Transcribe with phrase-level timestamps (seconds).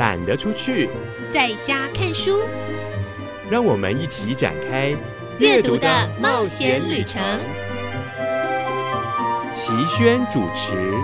[0.00, 0.88] 懒得出去，
[1.30, 2.38] 在家看书。
[3.50, 4.96] 让我们一起展开
[5.38, 5.86] 阅读的
[6.18, 7.20] 冒险旅程。
[9.52, 10.94] 齐轩主持。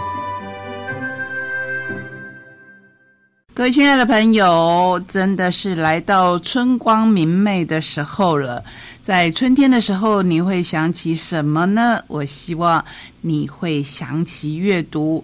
[3.52, 8.64] 各位亲爱的朋友，真的是来到春光明媚的时候了。
[9.02, 12.02] 在春天的时候，你会想起什么呢？
[12.06, 12.82] 我希望
[13.20, 15.22] 你会想起阅读。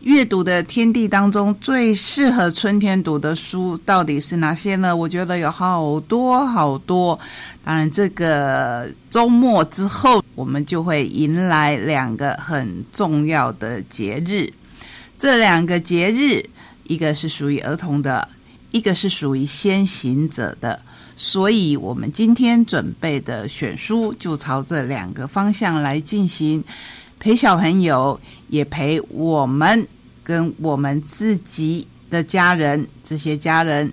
[0.00, 4.96] 阅读的天地当中，最适合春天读的书到底是哪些呢？
[4.96, 7.18] 我觉得有好多好多。
[7.64, 14.52] 当然，这个周末之后，我们就会迎来两个很重要的节日。
[15.18, 16.44] 这两个节日。
[16.84, 18.28] 一个是属于儿童的，
[18.72, 20.82] 一个是属于先行者的，
[21.14, 26.64] 所以我们今天准备的选书就朝这两个方向来进行，
[27.20, 29.86] 陪小朋友，也陪我们
[30.22, 32.88] 跟我们自己的家人。
[33.02, 33.92] 这些家人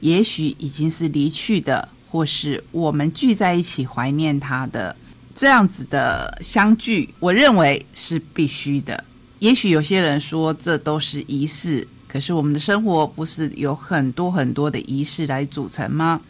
[0.00, 4.94] 也许已经是离去的，或是我们聚在一起怀念他的
[5.34, 9.04] 这样子的相聚，我认为是必须的。
[9.38, 11.86] 也许有些人说，这都是仪式。
[12.08, 16.20] 可是我们的生活不是有很多很多的仪式来组成吗？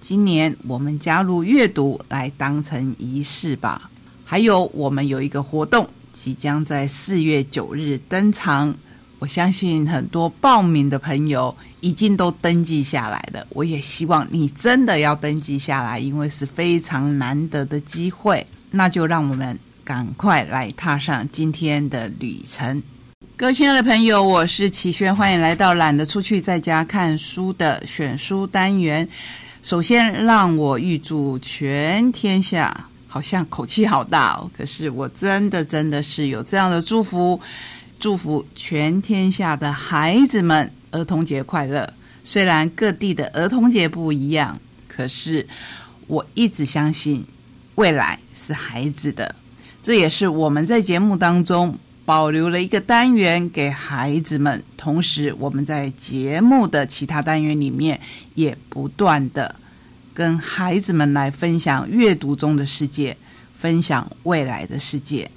[0.00, 3.88] 今年我们加入阅读来当成仪式吧。
[4.24, 8.74] 还有，我们有一个活动即将在四月九日登场。
[9.18, 13.46] 我相信很多报名的朋友已经都登记下来了。
[13.50, 18.44] 我也希望你真的要登记下来，因为是非常难得的机会。
[18.72, 22.82] 那就让我们赶快来踏上今天的旅程。
[23.36, 29.08] 各位亲爱的朋友，我是齐轩，欢迎来到懒得出去在家看书的选书单元。
[29.62, 37.38] 首先，让我预祝全天下，好像口气好大哦，可是我真的真的是有这样的祝福，
[38.00, 41.92] 祝福全天下的孩子们儿童节快乐。
[42.24, 44.58] 虽然各地的儿童节不一样，
[44.88, 45.46] 可是
[46.06, 47.26] 我一直相信
[47.74, 49.34] 未来是孩子的，
[49.82, 51.78] 这也是我们在节目当中。
[52.04, 58.00] 保留了一个单元给孩子们，同时我们在节目的其他单元里面
[58.34, 59.54] 也不断的
[60.14, 63.16] 跟孩子们来分享阅读中的世界，
[63.58, 65.30] 分享未来的世界。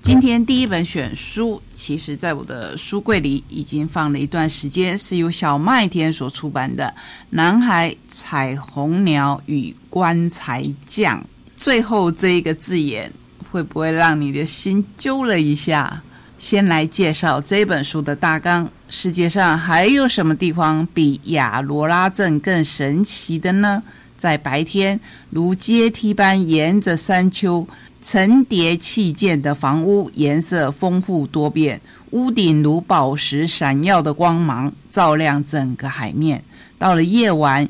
[0.00, 6.84] 今天第一本选书，其实在我的书柜里已经放了一段时间，是由小麦田所出版的
[7.30, 11.20] 《男孩彩虹鸟与棺材匠》，
[11.56, 13.12] 最后这一个字眼。
[13.50, 16.02] 会不会让你的心揪了一下？
[16.38, 18.66] 先来介绍这本书的大纲。
[18.88, 23.82] 世界上还有什么地方比亚罗拉镇更神奇的呢？
[24.22, 25.00] 在白天，
[25.30, 27.66] 如阶梯般沿着山丘
[28.00, 31.80] 层叠砌建的房屋，颜色丰富多变，
[32.12, 36.44] 屋顶如宝石闪耀的光芒，照亮整个海面。
[36.78, 37.68] 到了夜晚，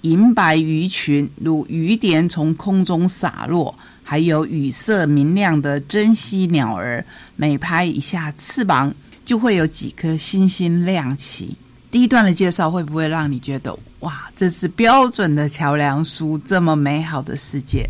[0.00, 3.74] 银白鱼群如雨点从空中洒落。
[4.02, 7.04] 还有羽色明亮的珍稀鸟儿，
[7.36, 8.94] 每拍一下翅膀，
[9.26, 11.58] 就会有几颗星星亮起。
[11.92, 17.86] 第一段的介绍会不会让你觉得哇，这是标准的桥梁书，这么美好的世界？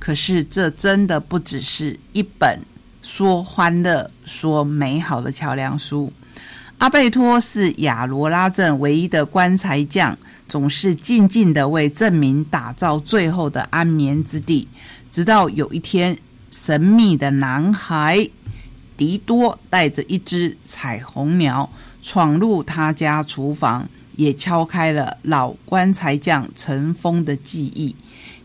[0.00, 2.58] 可是这真的不只是一本
[3.00, 6.12] 说欢乐、说美好的桥梁书。
[6.78, 10.18] 阿贝托是亚罗拉镇唯一的棺材匠，
[10.48, 14.66] 总是静静的为证明打造最后的安眠之地。
[15.12, 16.18] 直到有一天，
[16.50, 18.28] 神秘的男孩
[18.96, 21.70] 迪多带着一只彩虹鸟
[22.02, 27.94] 闯入他家厨房，也敲开了老棺材匠尘封的记忆。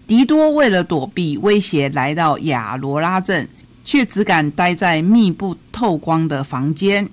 [0.06, 3.48] 迪多为了躲避威胁，来到亚罗拉镇，
[3.84, 7.10] 却只敢待在密不透光的房间。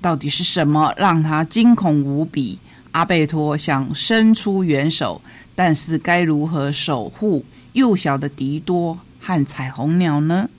[0.00, 2.58] 到底是什么让他惊恐无比？
[2.90, 5.22] 阿贝托想伸出援手，
[5.54, 7.44] 但是该如何守护？
[7.72, 10.50] 幼小的迪多和彩虹鸟呢，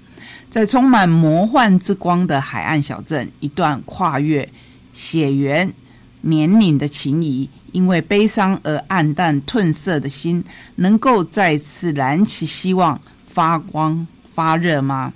[0.49, 4.49] 在充满魔幻之光的海岸小镇，一段跨越
[4.93, 5.73] 血缘、
[6.21, 10.43] 年龄的情谊，因为悲伤而黯淡褪色的心，
[10.75, 15.11] 能够再次燃起希望、发光发热吗？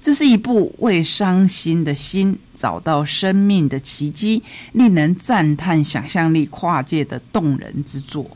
[0.00, 4.42] 这是一部为伤心的心找到生命的奇迹，
[4.72, 8.30] 令人赞叹想象力跨界的动人之作。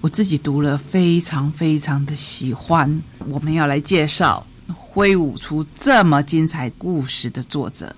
[0.00, 3.02] 我自己读了，非常非常的喜欢。
[3.28, 7.94] 我们要来介绍挥舞出这么精彩故事的作者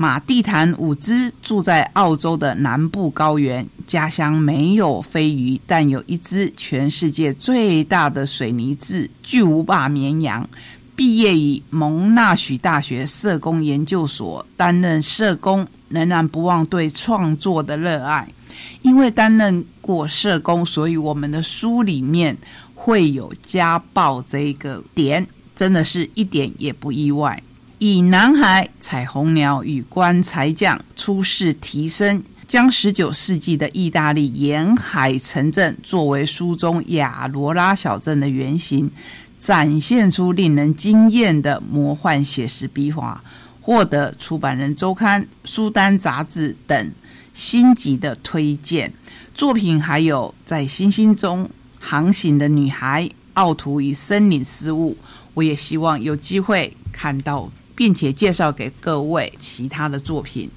[0.00, 10.48] 马蒂坦伍兹，住在澳洲的南部高原，家乡没有飞鱼，但有一只全世界最大的水泥质巨无霸绵羊。
[10.96, 15.68] 毕业于蒙纳许大学社工研究所，担任社工。
[15.90, 18.26] 仍然不忘对创作的热爱。
[18.80, 22.34] 因为担任过社工，所以我们的书里面
[22.74, 27.42] 会有家暴这个点，真的是一点也不意外。
[27.82, 38.90] 以男孩、彩虹鸟与棺材匠出世提升，将十九世纪的意大利沿海城镇作为书中亚罗拉小镇的原型，
[39.38, 43.24] 展现出令人惊艳的魔幻写实笔画，
[43.62, 46.92] 获得出版人周刊、书单杂志等
[47.32, 48.92] 星级的推荐。
[49.34, 51.48] 作品还有在星星中
[51.78, 54.98] 航行的女孩、奥图与森林失误。
[55.32, 57.50] 我也希望有机会看到。
[57.80, 60.50] 并且介绍给各位其他的作品。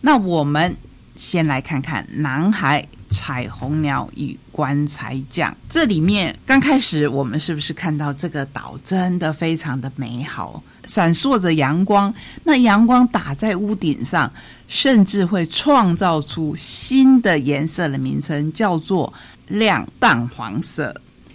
[0.00, 0.76] 那我们
[1.14, 5.52] 先来看看《男孩、彩虹鸟与棺材匠》。
[5.68, 12.12] 这里面刚开始，我们是不是看到这个岛真的非常的美好，闪烁着阳光？
[12.42, 14.28] 那阳光打在屋顶上，
[14.66, 19.14] 甚至会创造出新的颜色的名称，叫做
[19.46, 20.92] 亮淡黄色。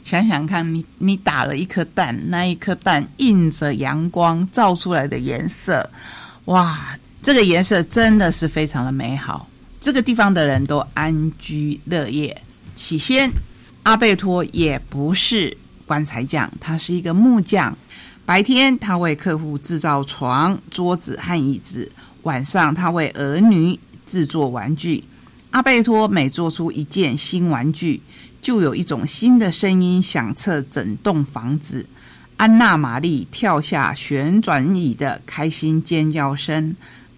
[0.09, 5.87] 想想看，你你打了一颗蛋，那一颗蛋映着阳光照出来的颜色，
[6.45, 9.47] 哇，这个颜色真的是非常的美好。
[9.79, 12.41] 这个地方的人都安居乐业。
[12.73, 13.29] 起先，
[13.83, 17.77] 阿贝托也不是棺材匠，他是一个木匠。
[18.25, 21.87] 白天他为客户制造床、桌子和椅子，
[22.23, 25.03] 晚上他为儿女制作玩具。
[25.51, 28.01] 阿贝托每做出一件新玩具。
[28.41, 31.85] 就有一种新的声音响彻整栋房子，
[32.37, 36.75] 安娜玛丽跳下旋转椅的开心尖叫声，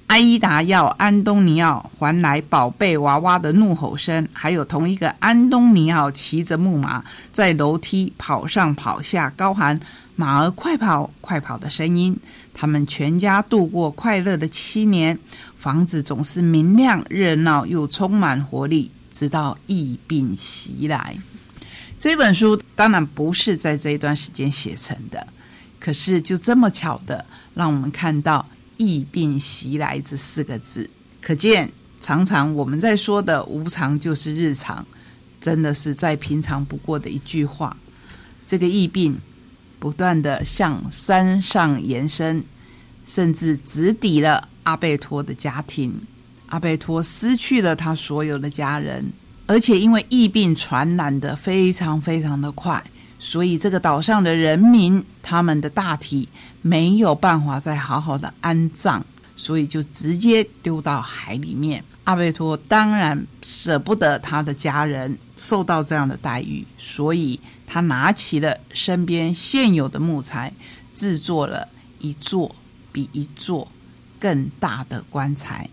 [0.07, 9.79] 阿依达要安东尼奥还来宝贝娃娃的怒吼声，还有同一个安东尼奥骑着木马在楼梯跑上跑下高喊
[10.17, 12.17] “马儿快跑快跑”的声音。
[12.53, 15.17] 他们全家度过快乐的七年，
[15.55, 18.91] 房子总是明亮、热闹又充满活力。
[19.11, 21.17] 直到疫病袭来，
[21.99, 25.27] 这本书当然不是在这一段时间写成的，
[25.79, 28.47] 可是就这么巧的，让我们看到
[28.77, 30.89] “疫病袭来”这四个字，
[31.21, 34.83] 可见常常我们在说的无常就是日常，
[35.39, 37.77] 真的是再平常不过的一句话。
[38.47, 39.19] 这个疫病
[39.77, 42.43] 不断的向山上延伸，
[43.05, 46.01] 甚至直抵了阿贝托的家庭。
[46.51, 49.13] 阿贝托失去了他所有的家人，
[49.47, 52.83] 而且因为疫病传染的非常非常的快，
[53.17, 56.27] 所以这个岛上的人民他们的大体
[56.61, 59.01] 没有办法再好好的安葬，
[59.37, 61.81] 所以就直接丢到海里面。
[62.03, 70.51] 阿贝托当然舍不得他的家人受到这样的待遇，所以他拿起了身边现有的木材，
[70.93, 71.65] 制作了
[71.99, 72.53] 一座
[72.91, 73.65] 比一座
[74.19, 75.69] 更大的棺材。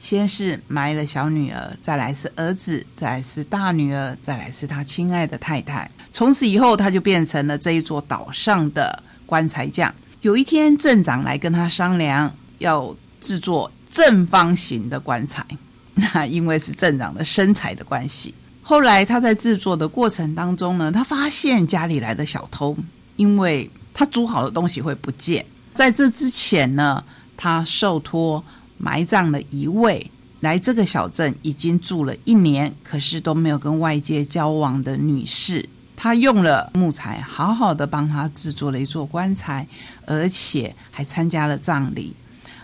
[0.00, 5.88] 先是埋了小女儿，再来是儿子，再来是大女儿，再来是他亲爱的太太。
[6.10, 9.94] 从此以后，他就变成了这一座岛上的棺材匠。
[10.22, 15.46] 有一天，镇长来跟他商量，要制作正方形的棺材。
[15.94, 22.74] 那因为是镇长的身材的关系，后来他在制作的过程当中呢，他发现家里来的小偷，
[23.16, 25.44] 因为他煮好的东西会不见。
[25.74, 27.04] 在这之前呢，
[27.36, 28.42] 他受托。
[28.82, 30.10] 埋葬了一位
[30.40, 35.68] 来这个小镇已经住了一年，可是都没有跟外界交往的女士。
[35.94, 39.68] 她用了木材，好好的帮她制作了一座棺材，
[40.06, 42.16] 而且还参加了葬礼。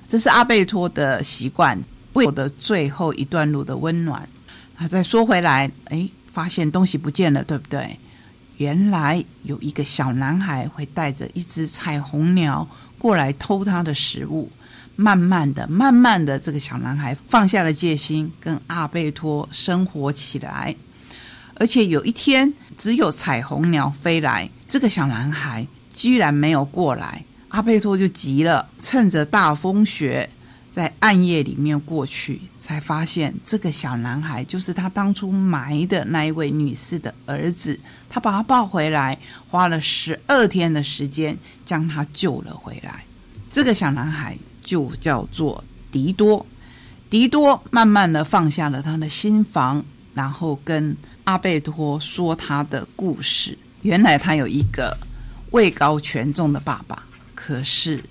[0.09, 1.79] 这是阿贝托的习惯，
[2.15, 4.27] 为我的最后一段路的温暖。
[4.77, 7.99] 啊再说回来，哎，发现东西不见了，对不对？
[8.57, 12.67] 原来有一个小男孩会带着一只彩虹鸟
[12.99, 14.51] 过来偷他的食物。
[14.97, 20.75] 慢慢的，慢慢的，这个小男孩放下了戒心，跟阿贝托生活起来。
[21.59, 30.29] 而且有一天，只有彩虹鸟飞来，这个小男孩居然没有过来，阿贝托就急了，趁着大风雪，
[30.71, 37.79] 在暗夜里面过去，才发现这个小男孩就是他当初埋的那一位女士的儿子。
[38.09, 41.37] 他把他抱回来，花了十二天的时间
[41.67, 43.05] 将他救了回来。
[43.50, 44.38] 这个小男孩。
[44.67, 46.45] 就叫做迪多，
[47.09, 53.57] 迪多慢慢的放下了他的心房，然后跟阿贝托说他的故事。
[53.83, 54.99] 原来他有一个
[55.53, 57.05] 位高权重的爸爸，
[57.37, 58.03] 可是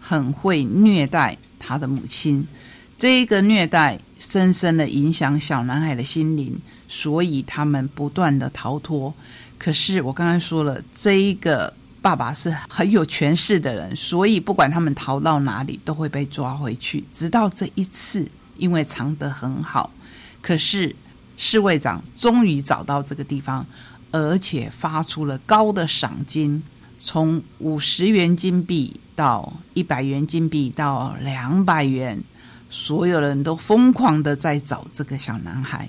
[0.00, 2.48] 很会虐待他的母亲。
[2.96, 9.12] 这一个虐待深深的影响小男孩的心灵，所以他们不断的逃脱。
[9.58, 11.74] 可是我刚才说了，这一个。
[12.02, 17.04] 爸爸是很有权势的人，所以不管他们逃到哪里，都会被抓回去。
[17.12, 18.26] 直到这一次，
[18.56, 19.92] 因为藏得很好。
[20.40, 20.96] 可是
[21.36, 23.66] 侍卫长终于找到这个地方，
[24.12, 26.62] 而且发出了高的赏金，
[26.96, 32.22] 从五十元金币到一百元金币到两百元，
[32.70, 35.88] 所有人都疯狂的在找这个小男孩。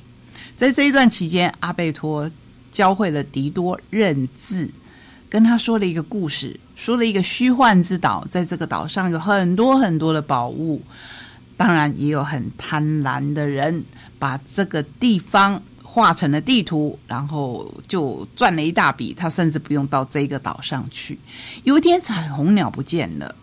[0.57, 2.29] 在这一段期间，阿贝托
[2.71, 4.69] 教会了迪多认字，
[5.31, 10.81] 跟他说了一个故事，说了一个虚幻之岛，在这个岛上有很多很多的宝物，
[11.55, 13.85] 当然也有很贪婪的人
[14.19, 19.13] 把这个地方画成了地图，然后就赚了一大笔。
[19.13, 21.17] 他甚至不用到这个岛上去。
[21.63, 23.33] 有一天，彩虹鸟不见了，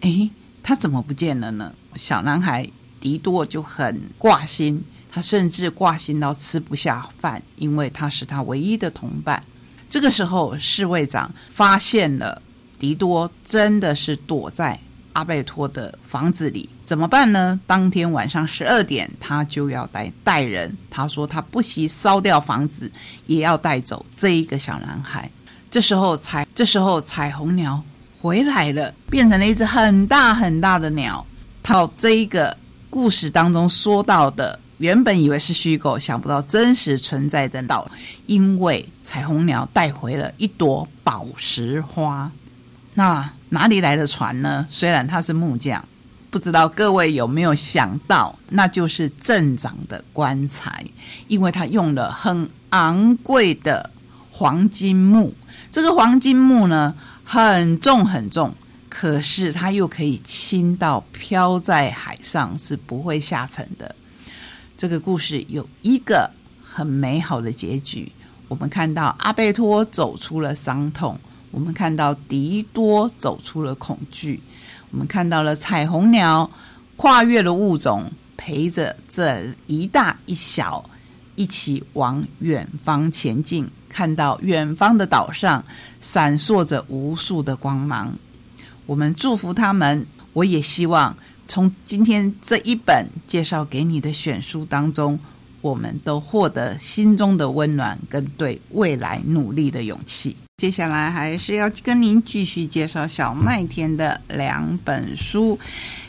[0.00, 1.72] 诶，他怎么不见了呢？
[1.94, 2.68] 小男孩
[3.00, 4.84] 迪多就很挂心。
[5.10, 9.42] 他甚至挂心到吃不下饭，因为他是他唯一的同伴。
[9.90, 12.42] 这个时候，侍卫长发现了
[12.78, 14.78] 迪多真的是躲在
[15.14, 17.58] 阿贝托的房子里，怎么办呢？
[17.66, 20.76] 当天晚上十二点，他就要带带人。
[20.90, 22.90] 他说他不惜烧掉房子，
[23.26, 25.30] 也要带走这一个小男孩。
[25.70, 27.82] 这时候彩，这时候彩虹鸟
[28.20, 31.26] 回来了，变成了一只很大很大的鸟。
[31.62, 32.56] 到这一个
[32.88, 34.60] 故事当中说到的。
[34.78, 37.90] 原本以为是虚构，想不到真实存在的岛，
[38.26, 42.30] 因为彩虹鸟带回了一朵宝石花。
[42.94, 44.66] 那哪里来的船呢？
[44.70, 45.84] 虽然他是木匠，
[46.30, 50.84] 不知道各位有没有想到，那就是镇长的棺材，
[51.26, 53.90] 因为他用了很昂贵的
[54.30, 55.34] 黄金木。
[55.70, 56.94] 这个黄金木呢，
[57.24, 58.54] 很重很重，
[58.88, 63.94] 可是它又可以轻到飘在海上，是不会下沉的。
[64.78, 66.30] 这个故事有一个
[66.62, 68.12] 很美好的结局。
[68.46, 71.18] 我们看到阿贝托走出了伤痛，
[71.50, 74.40] 我们看到迪多走出了恐惧，
[74.92, 76.48] 我们看到了彩虹鸟
[76.94, 80.88] 跨越了物种，陪着这一大一小
[81.34, 83.68] 一起往远方前进。
[83.88, 85.64] 看到远方的岛上
[86.00, 88.16] 闪烁着无数的光芒，
[88.86, 90.06] 我们祝福他们。
[90.34, 91.16] 我也希望。
[91.48, 95.18] 从今天这一本介绍给你的选书当中，
[95.62, 100.36] 我们都获得心中的温暖跟对未来努力的勇气。
[100.58, 105.58] 接下来还是要跟您继续介绍小麦田的两本书，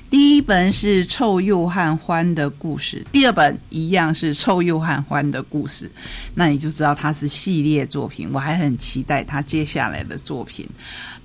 [0.10, 5.90] 第一本是臭鼬和欢的故事，第二本一样是臭鼬和欢的故事。
[6.36, 10.68] 那你就知道它是系列作品，我还很期待他接下来的作品。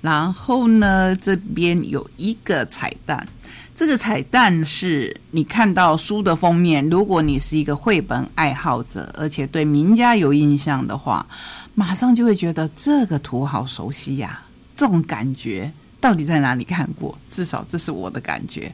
[0.01, 3.27] 然后呢，这边有一个彩蛋。
[3.75, 11.27] 这个彩蛋是你看到书的封面，如果你是一个绘本爱好者，而且对名家有印象的话，
[11.73, 14.41] 马上就会觉得这个图好熟悉呀。
[14.77, 17.17] 这种感觉到底在哪里看过？
[17.29, 18.73] 至少这是我的感觉。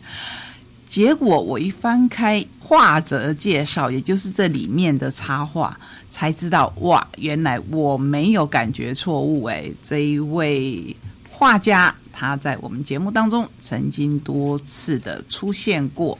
[0.86, 5.76] 结果我一翻开画者介绍，也就是这里面的插画，
[6.12, 10.96] 才知道哇，原来我没有感觉错误诶，这一位
[11.28, 11.96] 画家。
[12.12, 16.18] 他在我们节目当中曾经多次的出现过，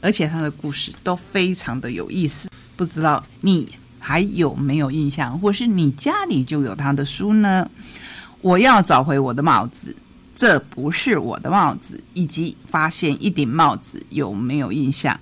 [0.00, 2.48] 而且他的故事都非常的有意思。
[2.76, 7.70] 不知道你还有没有印象，或是你家里就有他的书呢？
[8.40, 9.94] 我要找回我的帽子，
[10.34, 15.20] 这不是我的帽子，以及发现一顶帽子，有没有印象？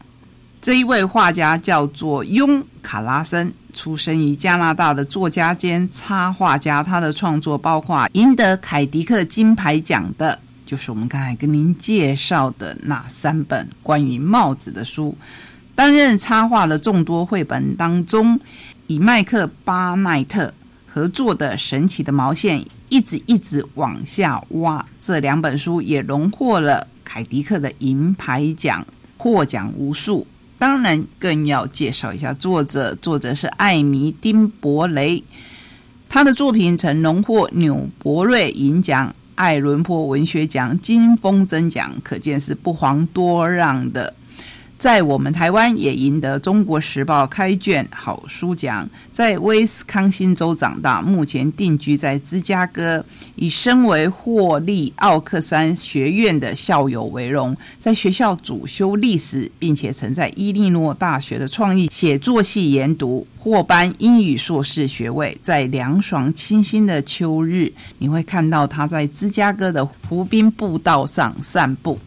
[0.63, 6.83] 这一位画家叫做雍卡拉森，出生于加拿大的作家兼插画家。
[6.83, 15.17] 他的创作包括赢得凯迪克金牌奖的，就是我们刚才跟您介绍的那三本关于帽子的书。
[15.75, 18.39] 担任插画的众多绘本当中，
[18.87, 20.53] 以麦克巴奈特
[20.87, 28.87] 合作的《神奇的毛线》一直一直往下挖，这两本书也荣获了凯迪克的银牌奖，
[29.17, 30.27] 获奖无数。
[30.61, 32.95] 当然，更要介绍一下作者。
[32.97, 35.25] 作者是艾米丁伯雷，
[36.07, 44.15] 他的作品曾荣获纽伯瑞银奖、艾伦坡文学奖、金风筝奖，可见是不遑多让的。
[44.81, 53.05] 在我们台湾也赢得《中国时报》开卷好书奖，在威斯康星州长大，目前定居在芝加哥，
[53.37, 65.37] 以身为霍利奥克山学院的校友为荣，在学校主修历史，并且曾在伊利诺大学的创意写作系研读，获颁英语硕士学位。
[65.43, 71.99] 在凉爽清新的秋日，你会看到他在芝加哥的湖滨步道上散步。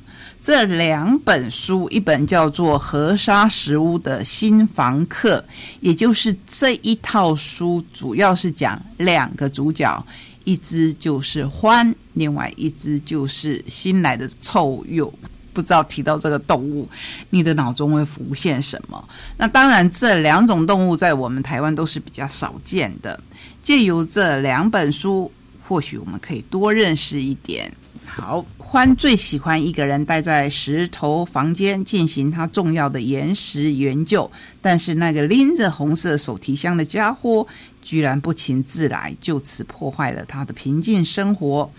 [0.44, 5.38] 这两本书，一本叫做《河沙石屋的新房客》，
[5.80, 10.06] 也就是这一套书，主要是讲两个主角，
[10.44, 15.10] 一只就是欢，另外一只就是新来的臭鼬。
[15.54, 16.90] 不知道提到这个动物，
[17.30, 19.02] 你的脑中会浮现什么？
[19.38, 23.18] 那当然，这两种动物在我们台湾都是比较少见的。
[23.62, 25.32] 借由这两本书，
[25.66, 27.74] 或许我们可以多认识一点。
[28.06, 34.30] 好，欢最喜欢一个人待在石头房间进行他重要的岩石研究，
[34.62, 37.48] 但是那个拎着红色手提箱的家伙
[37.82, 41.72] 居然不请自来，就此破坏了他的平静生活。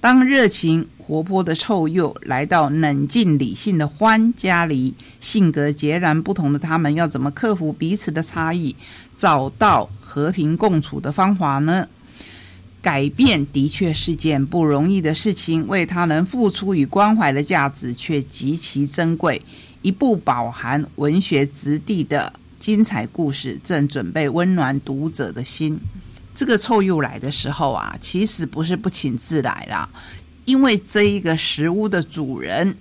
[0.00, 8.74] 当热情活泼的臭鼬来到冷静理性的欢家里，性格截然不同的他们要怎么克服彼此的差异，
[9.16, 11.86] 找到和平共处的方法呢？
[12.82, 19.42] 改变的确是件不容易的事情，为他人付出与关怀的价值却极其珍贵。
[19.82, 25.78] 一部饱含文学质地的精彩故事，正准备温暖读者的心。
[26.34, 29.88] 这个臭鼬来的时候啊，其实不是不请自来啦，
[30.44, 32.76] 因为这一个食屋的主人，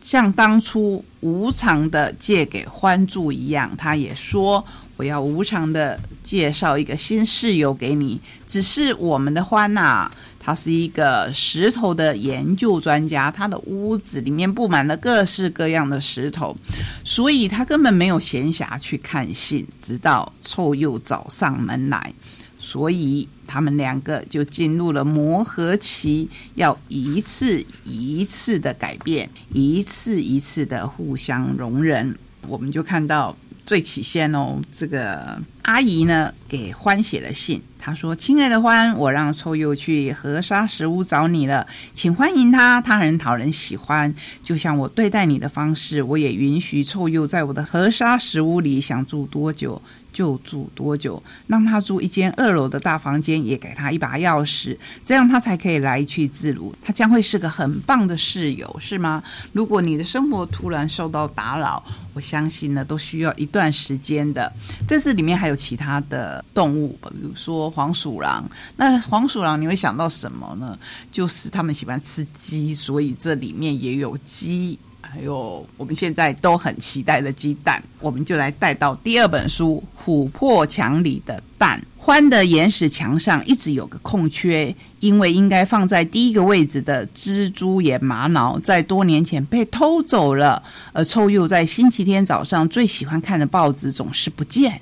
[0.00, 4.64] 像当初无偿的借给欢住一样，他也说。
[5.00, 8.20] 我要无偿的介绍一个新室友给你。
[8.46, 16.54] 只是我们的欢呐，他是一个石头的研究专家，他的屋子里面布满了各式各样的石头，
[17.02, 19.66] 所以他根本没有闲暇去看信。
[19.80, 22.12] 直到臭鼬找上门来，
[22.58, 32.18] 所以他们两个就进入了磨合期，要一次一次的改变，一次一次的互相容忍。
[32.46, 33.34] 我们就看到。
[33.64, 44.14] 最起先哦，这个阿姨呢给欢写了信，她说：“亲爱的欢，我让臭鼬去河沙石屋找你了，请欢迎他，他很讨人喜欢。
[44.42, 49.80] 就像我对待你的方式，我也允许臭鼬在我的河沙石屋里想住多久。”
[50.12, 51.22] 就住多久？
[51.46, 56.74] 让他住一间二楼的大房间，也给他一把钥匙，这样他才可以来去自如。
[56.82, 59.22] 他将会是个很棒的室友，是吗？
[59.52, 61.82] 如果你的生活突然受到打扰，
[62.14, 64.52] 我相信呢，都需要一段时间的。
[64.86, 68.48] 在这里面还有其他的动物，比如说黄鼠狼。
[68.76, 70.78] 那黄鼠狼你会想到什么呢？
[71.10, 74.78] 就是他们喜欢吃鸡，所以这里面也有鸡。
[75.02, 81.80] 还有我们现在都很期待的鸡蛋，我们就来带到第二本书《琥珀墙里的蛋》。
[82.02, 94.80] 欢的岩石墙上一直有个空缺，因为应该放在第一个位置的蜘蛛眼玛瑙在多年前被偷走了，而臭鼬在星期天早上最喜欢看的报纸总是不见。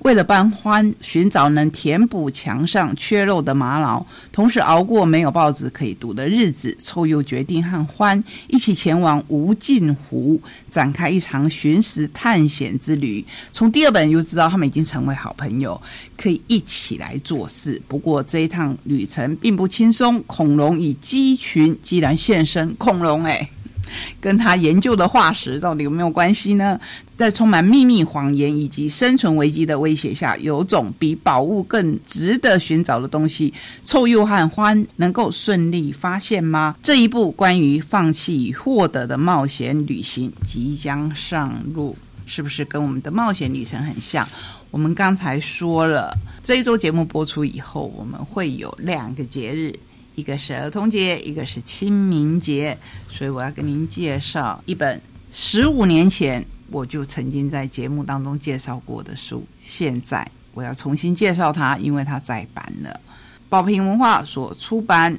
[0.00, 13.24] 为了帮欢寻找能填补墙上缺漏的玛瑙，同时熬过没有报纸可以读的日子，臭鼬决定和欢一起前往无尽湖，展开一场寻食探险之旅。
[13.52, 15.80] 从第二本就知道他们已经成为好朋友，
[16.16, 17.80] 可以一起来做事。
[17.88, 23.50] 不过这一趟旅程并不轻松，恐龙与鸡群既然现身，恐龙哎。
[24.20, 26.78] 跟他研究的化石到底有没有关系呢？
[27.16, 36.76] 在充满秘密、谎言以及生存危机的威胁下，有种比宝物更值得寻找的东西，臭鼬和欢能够顺利发现吗？
[36.80, 44.26] 这一部关于放弃与获得的冒险旅行即将上路，是不是跟我们的冒险旅程很像？
[44.70, 49.74] 我们刚才说了，这一周节目播出以后，我们会有两个节日。
[50.18, 52.76] 一个是儿童节，一个是清明节，
[53.08, 55.00] 所以我要跟您介绍一本
[55.30, 59.46] 十五年前我就曾经在节目当中介绍过的书。
[59.62, 63.00] 现在我要重新介绍它，因为它再版了。
[63.48, 65.14] 宝瓶文化所出版《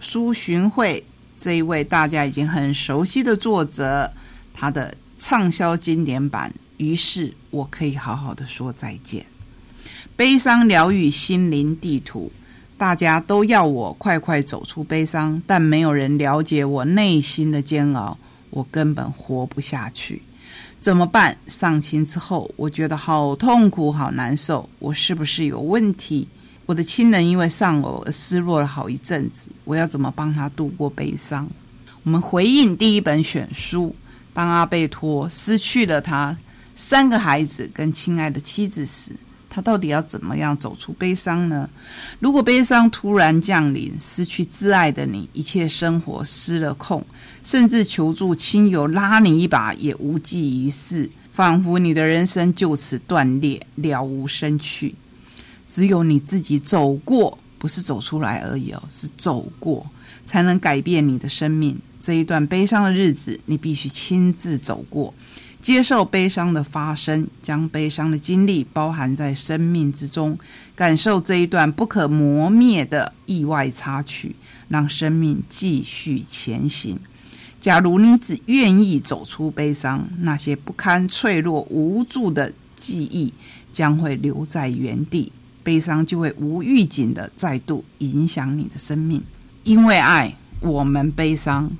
[0.00, 1.04] 书寻会》
[1.40, 4.12] 这一位大家已经很熟悉的作者，
[4.52, 6.52] 他的畅销经典版。
[6.78, 9.24] 于是我可以好好的说再见。
[10.16, 12.32] 悲伤疗愈心灵地图。
[12.76, 18.18] 大家都要我快快走出悲伤，但没有人了解我内心的煎熬。
[18.50, 20.22] 我根本活不下去，
[20.80, 21.36] 怎么办？
[21.48, 24.68] 上亲之后，我觉得好痛苦，好难受。
[24.78, 26.28] 我是不是有问题？
[26.66, 31.48] 我的亲人因为丧偶而失落了好一阵子，我要怎么帮他度过悲伤？
[32.04, 33.94] 我们回应第一本选书：
[34.32, 36.36] 当阿贝托失去了他
[36.74, 39.12] 三个孩子跟亲爱的妻子时。
[39.54, 41.70] 他到底要怎么样走出悲伤呢？
[42.18, 47.04] 如果悲伤突然降临，失去挚爱的你，一切生活失了控，
[47.44, 54.96] 甚至求助亲友拉你一把也无济于事，仿佛你的人生就此断裂，了无生趣。
[55.68, 59.88] 只有你自己走过，不是走出来而已哦，是走过，
[60.24, 61.78] 才能改变你的生命。
[62.00, 65.14] 这一段悲伤的日子，你必须亲自走过。
[65.64, 70.38] 接受悲伤的发生，将悲伤的经历包含在生命之中，
[70.76, 74.36] 感受这一段不可磨灭的意外插曲，
[74.68, 76.98] 让生命继续前行。
[77.62, 83.32] 假如你只愿意走出悲伤，那些不堪、脆弱、无助的记忆
[83.72, 89.24] 将会留在原地，悲伤就会无预警的再度影响你的生命。
[89.62, 91.70] 因为爱，我们悲伤。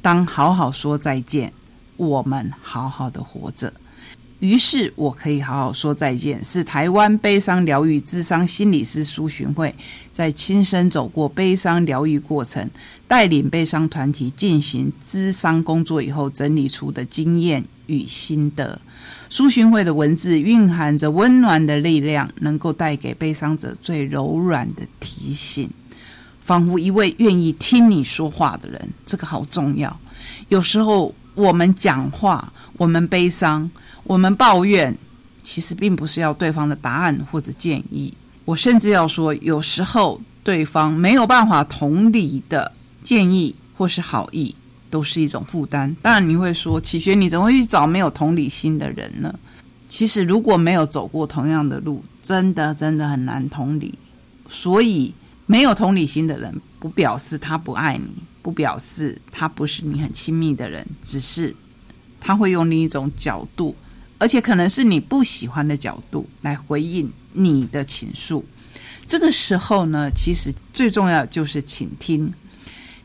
[0.00, 1.52] 当好好说再见，
[1.96, 3.72] 我们好好的活着。
[4.40, 6.44] 于是我可以好好说再见。
[6.44, 9.74] 是台湾悲伤疗愈智商心理师苏寻慧
[10.12, 12.68] 在亲身走过悲伤疗愈过程，
[13.08, 18.78] 带领悲伤团体进行智商工作以后整理出的经验与心得。
[19.30, 25.70] 苏寻慧的文字蕴含着温暖的力量，能够带给悲伤者最柔软的提醒。
[26.42, 29.98] 仿佛一位愿意听你说话的人，这个好重要。
[30.50, 33.70] 有时候我们讲话，我们悲伤，
[34.04, 34.96] 我们抱怨，
[35.42, 38.12] 其实并不是要对方的答案或者建议。
[38.44, 44.54] 我甚至要说，有时候对方没有办法同理的建议或是好意，
[44.90, 45.96] 都是一种负担。
[46.02, 49.34] 当然，你会说，启学，你怎么会去找没有同理心的人呢？
[49.88, 53.98] 其实，如果没有走过同样的路，真的真的很难同理。
[54.48, 55.14] 所以。
[55.46, 58.08] 没有同理心的人，不表示他不爱你，
[58.44, 61.56] 不表示他不是你很亲密的人，只是
[62.20, 63.74] 他会用另一种角度，
[64.18, 68.44] 而且可能是你不喜欢的角度来回应你的倾诉。
[69.06, 72.30] 这个时候呢，其实最重要就是倾听，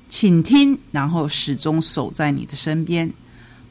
[0.09, 3.09] 倾听，然后始终守在你的身边。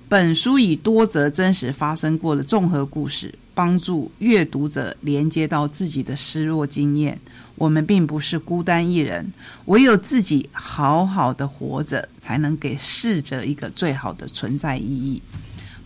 [0.09, 3.35] 本书以多则真实发生过的综合故事。
[3.59, 7.21] 帮助阅读者连接到自己的失落经验。
[7.57, 9.33] 我们并不是孤单一人，
[9.64, 15.21] 唯有自己好好的活着，才能给逝者一个最好的存在意义。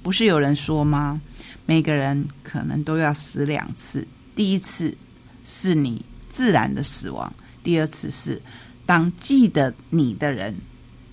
[0.03, 1.23] 不是有人说吗？
[1.65, 4.07] 每个人可能都要死两次，
[4.37, 4.95] 第一次
[5.43, 7.33] 是你自然的死亡，
[7.65, 8.43] 第二次是
[8.85, 10.55] 当记得你的人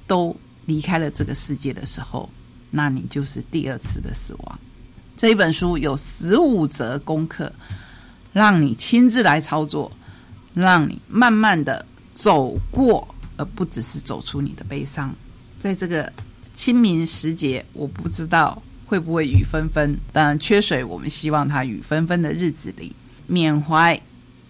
[0.05, 2.29] 都离开了这个世界的时候，
[2.71, 4.59] 那你就是第二次的死亡。
[5.19, 7.51] 这一本书有十五则功课，
[8.31, 9.91] 让你亲自来操作，
[10.53, 13.05] 让你慢慢的走过，
[13.35, 15.13] 而不只是走出你的悲伤。
[15.59, 16.13] 在这个
[16.53, 22.95] 清明时节，我不知道会不会雨纷纷，当然缺水，我们希望它雨纷纷的日子里，
[23.27, 24.01] 缅怀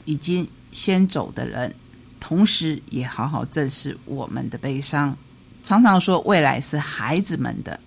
[0.05, 1.73] 已经先走的人，
[2.19, 5.17] 同时也好好正视我们的悲伤。
[5.63, 7.79] 常常说未来是孩子们的，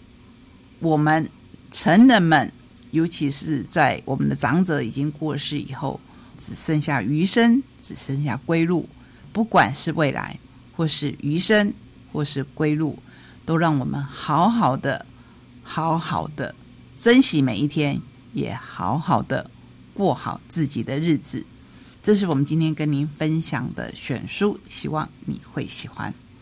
[0.80, 1.30] 我们
[1.70, 2.52] 成人们。
[2.92, 5.98] 尤其是在我们的长者已经过世以后，
[6.38, 8.88] 只剩下余生，只剩下归路。
[9.32, 10.38] 不管是未来，
[10.76, 11.72] 或是余生，
[12.12, 12.98] 或是归路，
[13.46, 15.06] 都让我们好好的、
[15.62, 16.54] 好好的
[16.98, 18.00] 珍惜每一天，
[18.34, 19.50] 也好好的
[19.94, 21.46] 过好自己的日子。
[22.02, 26.12] 这是我们今天跟您分享的选书，希望你会喜欢。